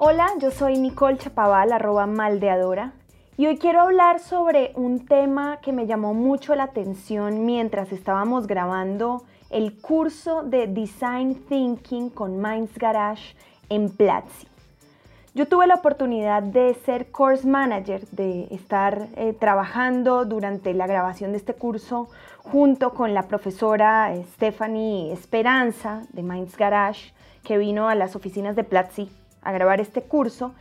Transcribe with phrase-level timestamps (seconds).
[0.00, 2.92] Hola, yo soy Nicole Chapaval, arroba maldeadora,
[3.36, 8.46] y hoy quiero hablar sobre un tema que me llamó mucho la atención mientras estábamos
[8.46, 13.34] grabando el curso de Design Thinking con Minds Garage
[13.70, 14.46] en Platzi.
[15.34, 21.32] Yo tuve la oportunidad de ser course manager, de estar eh, trabajando durante la grabación
[21.32, 22.08] de este curso
[22.44, 28.54] junto con la profesora eh, Stephanie Esperanza de Minds Garage, que vino a las oficinas
[28.54, 29.10] de Platzi
[29.42, 30.54] a grabar este curso.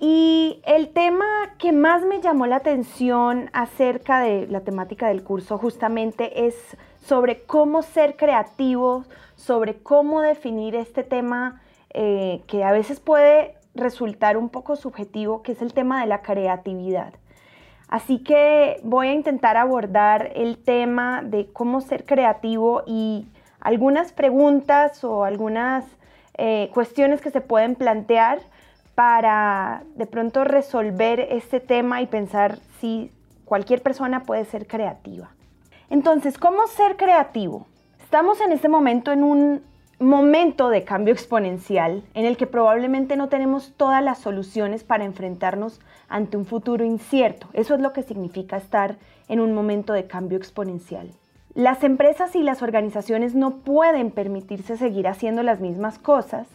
[0.00, 1.26] Y el tema
[1.58, 6.56] que más me llamó la atención acerca de la temática del curso justamente es
[7.04, 14.36] sobre cómo ser creativos, sobre cómo definir este tema eh, que a veces puede resultar
[14.36, 17.14] un poco subjetivo, que es el tema de la creatividad.
[17.88, 23.26] Así que voy a intentar abordar el tema de cómo ser creativo y
[23.60, 25.84] algunas preguntas o algunas
[26.38, 28.40] eh, cuestiones que se pueden plantear
[28.94, 33.10] para de pronto resolver este tema y pensar si
[33.44, 35.30] cualquier persona puede ser creativa.
[35.90, 37.66] Entonces, ¿cómo ser creativo?
[38.02, 39.62] Estamos en este momento en un
[39.98, 45.80] momento de cambio exponencial en el que probablemente no tenemos todas las soluciones para enfrentarnos
[46.08, 47.48] ante un futuro incierto.
[47.52, 48.96] Eso es lo que significa estar
[49.28, 51.12] en un momento de cambio exponencial.
[51.54, 56.48] Las empresas y las organizaciones no pueden permitirse seguir haciendo las mismas cosas,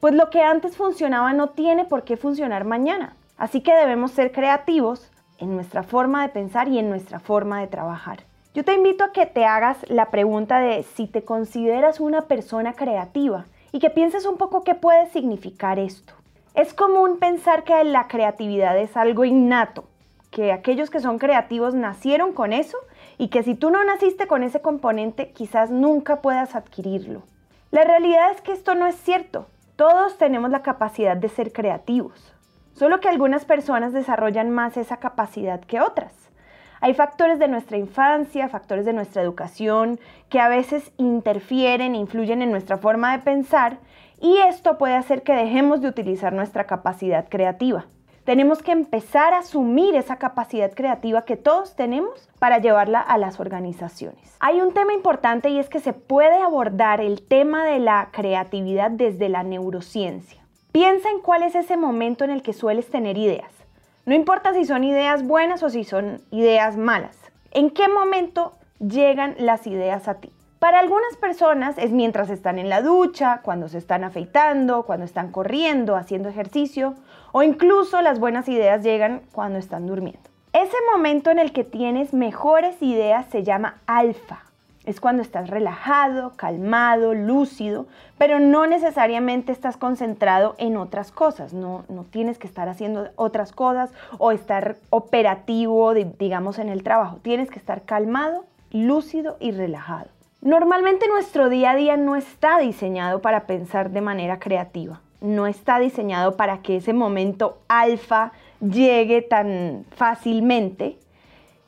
[0.00, 3.14] pues lo que antes funcionaba no tiene por qué funcionar mañana.
[3.36, 7.66] Así que debemos ser creativos en nuestra forma de pensar y en nuestra forma de
[7.66, 8.20] trabajar.
[8.54, 12.72] Yo te invito a que te hagas la pregunta de si te consideras una persona
[12.72, 16.14] creativa y que pienses un poco qué puede significar esto.
[16.54, 19.84] Es común pensar que la creatividad es algo innato,
[20.30, 22.78] que aquellos que son creativos nacieron con eso
[23.18, 27.22] y que si tú no naciste con ese componente, quizás nunca puedas adquirirlo.
[27.70, 29.46] La realidad es que esto no es cierto.
[29.76, 32.34] Todos tenemos la capacidad de ser creativos,
[32.74, 36.12] solo que algunas personas desarrollan más esa capacidad que otras.
[36.80, 42.42] Hay factores de nuestra infancia, factores de nuestra educación, que a veces interfieren e influyen
[42.42, 43.78] en nuestra forma de pensar
[44.20, 47.86] y esto puede hacer que dejemos de utilizar nuestra capacidad creativa.
[48.24, 53.40] Tenemos que empezar a asumir esa capacidad creativa que todos tenemos para llevarla a las
[53.40, 54.36] organizaciones.
[54.38, 58.92] Hay un tema importante y es que se puede abordar el tema de la creatividad
[58.92, 60.40] desde la neurociencia.
[60.70, 63.50] Piensa en cuál es ese momento en el que sueles tener ideas.
[64.06, 67.18] No importa si son ideas buenas o si son ideas malas.
[67.50, 70.30] ¿En qué momento llegan las ideas a ti?
[70.62, 75.32] Para algunas personas es mientras están en la ducha, cuando se están afeitando, cuando están
[75.32, 76.94] corriendo, haciendo ejercicio
[77.32, 80.20] o incluso las buenas ideas llegan cuando están durmiendo.
[80.52, 84.44] Ese momento en el que tienes mejores ideas se llama alfa.
[84.84, 91.52] Es cuando estás relajado, calmado, lúcido, pero no necesariamente estás concentrado en otras cosas.
[91.52, 97.18] No, no tienes que estar haciendo otras cosas o estar operativo, digamos, en el trabajo.
[97.20, 100.06] Tienes que estar calmado, lúcido y relajado.
[100.42, 105.78] Normalmente nuestro día a día no está diseñado para pensar de manera creativa, no está
[105.78, 110.98] diseñado para que ese momento alfa llegue tan fácilmente.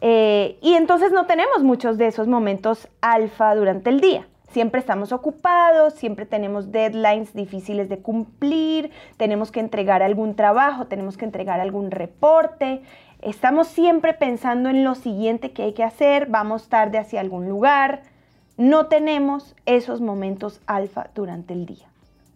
[0.00, 4.28] Eh, y entonces no tenemos muchos de esos momentos alfa durante el día.
[4.52, 11.16] Siempre estamos ocupados, siempre tenemos deadlines difíciles de cumplir, tenemos que entregar algún trabajo, tenemos
[11.16, 12.82] que entregar algún reporte,
[13.20, 18.02] estamos siempre pensando en lo siguiente que hay que hacer, vamos tarde hacia algún lugar,
[18.60, 21.86] no tenemos esos momentos alfa durante el día.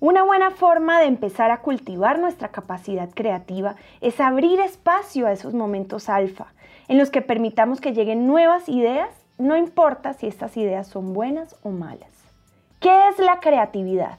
[0.00, 5.52] Una buena forma de empezar a cultivar nuestra capacidad creativa es abrir espacio a esos
[5.52, 6.54] momentos alfa,
[6.88, 11.54] en los que permitamos que lleguen nuevas ideas, no importa si estas ideas son buenas
[11.62, 12.08] o malas.
[12.80, 14.18] ¿Qué es la creatividad?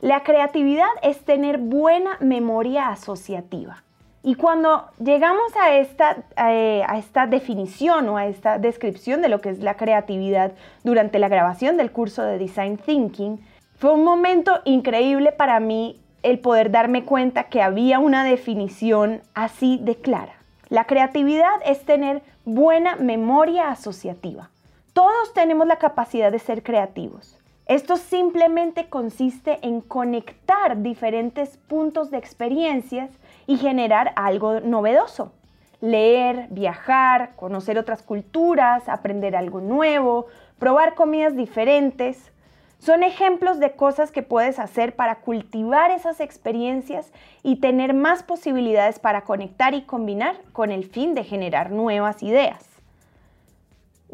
[0.00, 3.84] La creatividad es tener buena memoria asociativa.
[4.26, 9.40] Y cuando llegamos a esta, eh, a esta definición o a esta descripción de lo
[9.40, 10.50] que es la creatividad
[10.82, 13.38] durante la grabación del curso de Design Thinking,
[13.78, 19.78] fue un momento increíble para mí el poder darme cuenta que había una definición así
[19.80, 20.34] de clara.
[20.70, 24.50] La creatividad es tener buena memoria asociativa.
[24.92, 27.38] Todos tenemos la capacidad de ser creativos.
[27.66, 33.10] Esto simplemente consiste en conectar diferentes puntos de experiencias
[33.48, 35.32] y generar algo novedoso.
[35.80, 40.26] Leer, viajar, conocer otras culturas, aprender algo nuevo,
[40.60, 42.30] probar comidas diferentes.
[42.78, 47.12] Son ejemplos de cosas que puedes hacer para cultivar esas experiencias
[47.42, 52.75] y tener más posibilidades para conectar y combinar con el fin de generar nuevas ideas.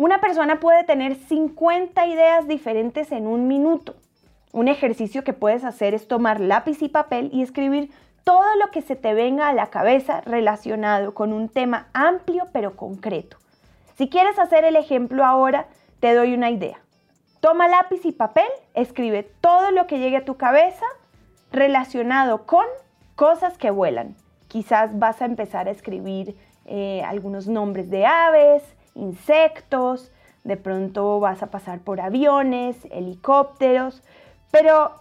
[0.02, 3.94] Una persona puede tener 50 ideas diferentes en un minuto.
[4.50, 7.92] Un ejercicio que puedes hacer es tomar lápiz y papel y escribir
[8.24, 12.74] todo lo que se te venga a la cabeza relacionado con un tema amplio pero
[12.74, 13.36] concreto.
[13.94, 15.68] Si quieres hacer el ejemplo ahora,
[16.00, 16.80] te doy una idea.
[17.38, 20.84] Toma lápiz y papel, escribe todo lo que llegue a tu cabeza
[21.52, 22.66] relacionado con
[23.14, 24.16] cosas que vuelan.
[24.48, 28.64] Quizás vas a empezar a escribir eh, algunos nombres de aves,
[28.94, 30.10] insectos,
[30.44, 34.02] de pronto vas a pasar por aviones, helicópteros,
[34.50, 34.92] pero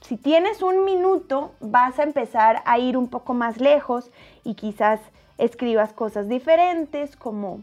[0.00, 4.10] si tienes un minuto vas a empezar a ir un poco más lejos
[4.42, 5.00] y quizás
[5.38, 7.62] escribas cosas diferentes como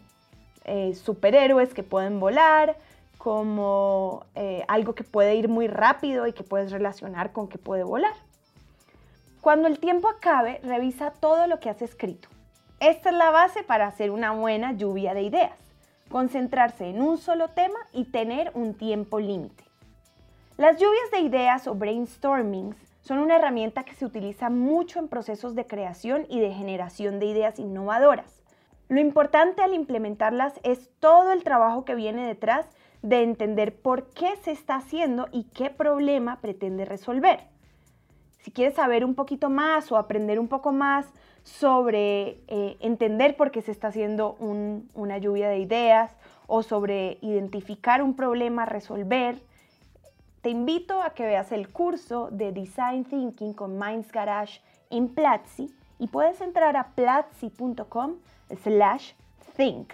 [0.66, 2.78] eh, superhéroes que pueden volar,
[3.18, 7.84] como eh, algo que puede ir muy rápido y que puedes relacionar con que puede
[7.84, 8.13] volar.
[9.42, 12.30] Cuando el tiempo acabe, revisa todo lo que has escrito.
[12.81, 15.54] Esta es la base para hacer una buena lluvia de ideas.
[16.10, 19.63] Concentrarse en un solo tema y tener un tiempo límite.
[20.57, 25.54] Las lluvias de ideas o brainstormings son una herramienta que se utiliza mucho en procesos
[25.54, 28.42] de creación y de generación de ideas innovadoras.
[28.89, 32.66] Lo importante al implementarlas es todo el trabajo que viene detrás
[33.04, 37.50] de entender por qué se está haciendo y qué problema pretende resolver.
[38.41, 41.05] Si quieres saber un poquito más o aprender un poco más
[41.43, 46.11] sobre eh, entender por qué se está haciendo una lluvia de ideas
[46.47, 49.41] o sobre identificar un problema, resolver,
[50.41, 55.71] te invito a que veas el curso de Design Thinking con Minds Garage en Platzi
[55.99, 58.15] y puedes entrar a platzi.com
[58.63, 59.11] slash
[59.55, 59.93] think.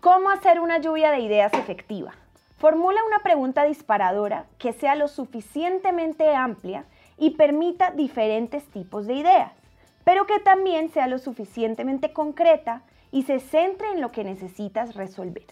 [0.00, 2.14] ¿Cómo hacer una lluvia de ideas efectiva?
[2.56, 6.86] Formula una pregunta disparadora que sea lo suficientemente amplia
[7.20, 9.52] y permita diferentes tipos de ideas,
[10.04, 12.82] pero que también sea lo suficientemente concreta
[13.12, 15.46] y se centre en lo que necesitas resolver.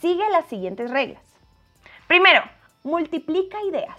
[0.00, 1.22] Sigue las siguientes reglas.
[2.08, 2.40] Primero,
[2.82, 3.98] multiplica ideas.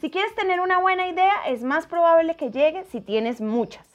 [0.00, 3.86] Si quieres tener una buena idea, es más probable que llegue si tienes muchas.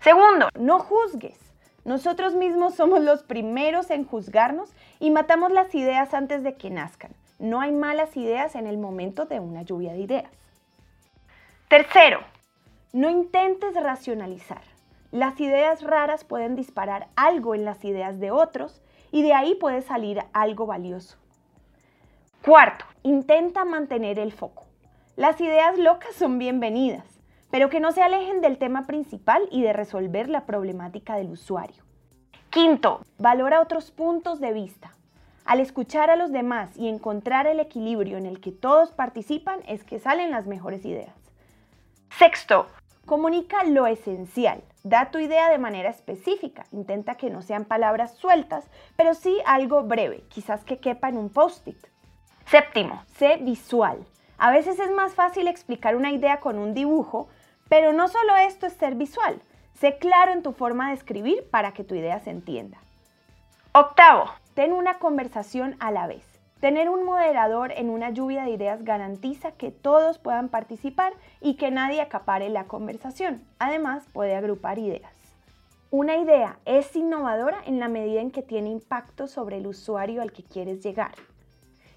[0.00, 1.38] Segundo, no juzgues.
[1.84, 7.12] Nosotros mismos somos los primeros en juzgarnos y matamos las ideas antes de que nazcan.
[7.38, 10.30] No hay malas ideas en el momento de una lluvia de ideas.
[11.68, 12.20] Tercero,
[12.94, 14.62] no intentes racionalizar.
[15.10, 18.80] Las ideas raras pueden disparar algo en las ideas de otros
[19.12, 21.18] y de ahí puede salir algo valioso.
[22.42, 24.64] Cuarto, intenta mantener el foco.
[25.14, 27.04] Las ideas locas son bienvenidas,
[27.50, 31.84] pero que no se alejen del tema principal y de resolver la problemática del usuario.
[32.48, 34.94] Quinto, valora otros puntos de vista.
[35.44, 39.84] Al escuchar a los demás y encontrar el equilibrio en el que todos participan es
[39.84, 41.27] que salen las mejores ideas.
[42.18, 42.66] Sexto,
[43.06, 44.64] comunica lo esencial.
[44.82, 46.64] Da tu idea de manera específica.
[46.72, 51.30] Intenta que no sean palabras sueltas, pero sí algo breve, quizás que quepa en un
[51.30, 51.78] post-it.
[52.44, 54.04] Séptimo, sé visual.
[54.36, 57.28] A veces es más fácil explicar una idea con un dibujo,
[57.68, 59.40] pero no solo esto es ser visual.
[59.74, 62.78] Sé claro en tu forma de escribir para que tu idea se entienda.
[63.70, 64.24] Octavo,
[64.54, 66.27] ten una conversación a la vez.
[66.60, 71.70] Tener un moderador en una lluvia de ideas garantiza que todos puedan participar y que
[71.70, 73.42] nadie acapare la conversación.
[73.60, 75.12] Además, puede agrupar ideas.
[75.92, 80.32] Una idea es innovadora en la medida en que tiene impacto sobre el usuario al
[80.32, 81.12] que quieres llegar.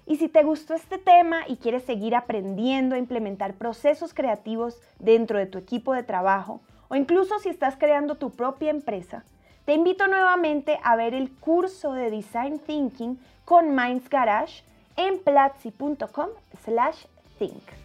[0.06, 5.38] Y si te gustó este tema y quieres seguir aprendiendo a implementar procesos creativos dentro
[5.38, 9.24] de tu equipo de trabajo, o incluso si estás creando tu propia empresa,
[9.64, 14.62] te invito nuevamente a ver el curso de Design Thinking con Minds Garage
[14.96, 16.28] en platzi.com
[16.64, 17.04] slash
[17.38, 17.81] think.